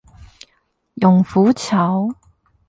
[0.95, 2.11] 永福橋